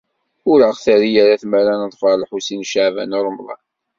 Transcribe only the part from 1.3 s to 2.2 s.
tmara ad neḍfer